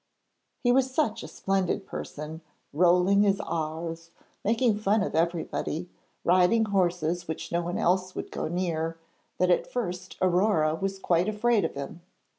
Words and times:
He 0.63 0.71
was 0.71 0.89
such 0.89 1.21
a 1.21 1.27
splendid 1.27 1.85
person, 1.85 2.41
rolling 2.73 3.21
his 3.21 3.39
r's, 3.41 4.09
making 4.43 4.79
fun 4.79 5.03
of 5.03 5.13
everybody, 5.13 5.91
riding 6.23 6.65
horses 6.65 7.27
which 7.27 7.51
no 7.51 7.61
one 7.61 7.77
else 7.77 8.15
would 8.15 8.31
go 8.31 8.47
near, 8.47 8.97
that 9.37 9.51
at 9.51 9.71
first 9.71 10.17
Aurore 10.19 10.73
was 10.73 10.97
quite 10.97 11.29
afraid 11.29 11.63
of 11.63 11.75
him. 11.75 12.01